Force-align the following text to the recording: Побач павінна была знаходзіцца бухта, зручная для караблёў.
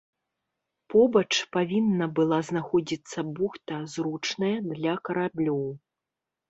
Побач 0.93 1.29
павінна 1.57 2.07
была 2.21 2.39
знаходзіцца 2.49 3.27
бухта, 3.37 3.81
зручная 3.93 4.55
для 4.75 4.93
караблёў. 5.09 5.65